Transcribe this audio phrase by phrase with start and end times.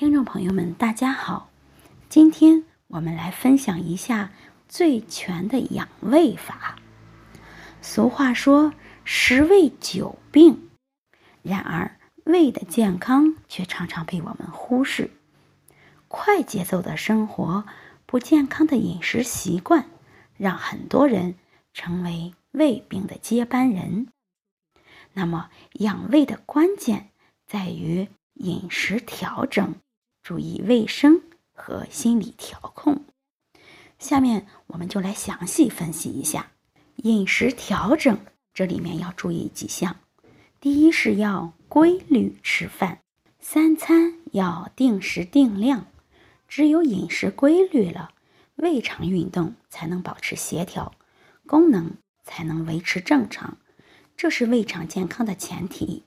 [0.00, 1.50] 听众朋友们，大家好，
[2.08, 4.32] 今天我们来分享一下
[4.66, 6.76] 最全的养胃法。
[7.82, 8.72] 俗话说
[9.04, 10.70] “十胃九病”，
[11.44, 15.10] 然而胃的健康却常常被我们忽视。
[16.08, 17.66] 快节奏的生活，
[18.06, 19.84] 不健康的饮食习惯，
[20.38, 21.34] 让很多人
[21.74, 24.06] 成为胃病的接班人。
[25.12, 27.10] 那么，养胃的关键
[27.46, 29.74] 在于饮食调整。
[30.30, 31.22] 注意卫生
[31.52, 33.04] 和心理调控。
[33.98, 36.52] 下面我们就来详细分析一下
[36.98, 38.16] 饮食调整，
[38.54, 39.96] 这里面要注意几项。
[40.60, 43.00] 第一是要规律吃饭，
[43.40, 45.86] 三餐要定时定量。
[46.46, 48.12] 只有饮食规律了，
[48.54, 50.94] 胃肠运动才能保持协调，
[51.44, 53.58] 功能才能维持正常，
[54.16, 56.04] 这是胃肠健康的前提。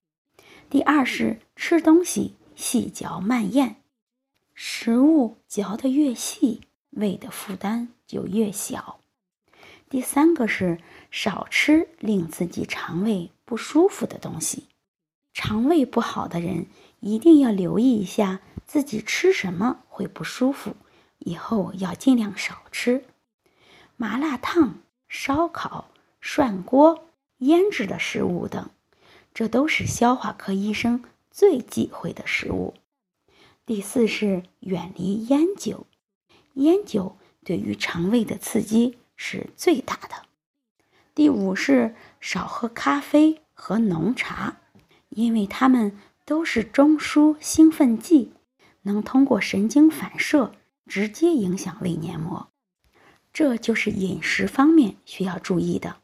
[0.69, 3.82] 第二是吃东西细嚼慢咽。
[4.65, 9.01] 食物嚼得越细，胃的负担就越小。
[9.89, 10.79] 第三个是
[11.11, 14.69] 少吃令自己肠胃不舒服的东西。
[15.33, 16.67] 肠胃不好的人
[17.01, 20.77] 一定要留意一下自己吃什么会不舒服，
[21.19, 23.03] 以后要尽量少吃
[23.97, 24.75] 麻辣烫、
[25.09, 25.89] 烧烤、
[26.21, 28.69] 涮锅、腌制的食物等，
[29.33, 32.73] 这都是消化科医生最忌讳的食物。
[33.65, 35.87] 第四是远离烟酒，
[36.55, 40.23] 烟酒对于肠胃的刺激是最大的。
[41.15, 44.57] 第五是少喝咖啡和浓茶，
[45.07, 48.33] 因为它们都是中枢兴奋剂，
[48.81, 50.51] 能通过神经反射
[50.85, 52.49] 直接影响胃黏膜。
[53.31, 55.95] 这就是饮食方面需要注意的。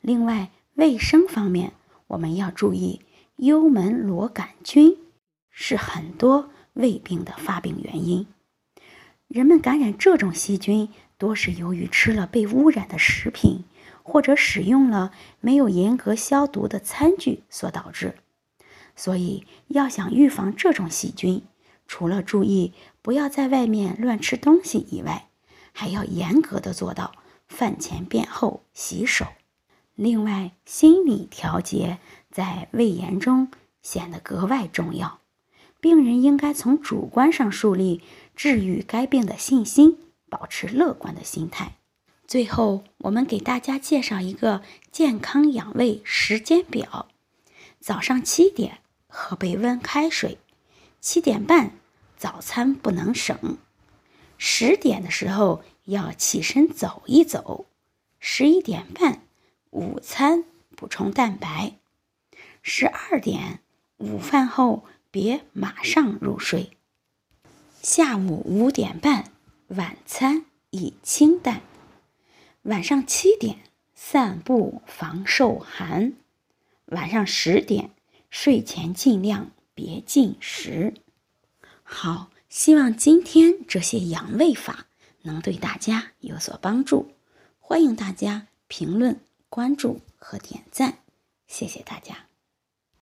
[0.00, 1.72] 另外，卫生方面
[2.06, 3.00] 我们要注意
[3.38, 4.96] 幽门螺杆菌
[5.50, 6.48] 是很多。
[6.74, 8.26] 胃病的发病原因，
[9.28, 13.64] 人们感染这种细菌多是由于吃了被污染的食品，
[14.02, 18.16] 或者使用了没有严格消毒的餐具所导致。
[18.94, 21.42] 所以，要想预防这种细菌，
[21.86, 25.28] 除了注意不要在外面乱吃东西以外，
[25.72, 27.12] 还要严格的做到
[27.48, 29.26] 饭前便后洗手。
[29.94, 31.98] 另外，心理调节
[32.30, 33.50] 在胃炎中
[33.80, 35.21] 显得格外重要。
[35.82, 38.02] 病人应该从主观上树立
[38.36, 39.98] 治愈该病的信心，
[40.30, 41.72] 保持乐观的心态。
[42.24, 44.62] 最后，我们给大家介绍一个
[44.92, 47.08] 健康养胃时间表：
[47.80, 48.78] 早上七点
[49.08, 50.38] 喝杯温开水，
[51.00, 51.72] 七点半
[52.16, 53.58] 早餐不能省，
[54.38, 57.66] 十点的时候要起身走一走，
[58.20, 59.22] 十一点半
[59.70, 60.44] 午餐
[60.76, 61.74] 补充蛋白，
[62.62, 63.58] 十二点
[63.96, 64.84] 午饭后。
[65.12, 66.70] 别马上入睡。
[67.82, 69.30] 下午五点半，
[69.68, 71.60] 晚餐以清淡。
[72.62, 73.58] 晚上七点
[73.94, 76.14] 散步防受寒。
[76.86, 77.90] 晚上十点
[78.30, 80.94] 睡前尽量别进食。
[81.82, 84.86] 好，希望今天这些养胃法
[85.22, 87.12] 能对大家有所帮助。
[87.58, 90.98] 欢迎大家评论、关注和点赞，
[91.46, 92.31] 谢谢大家。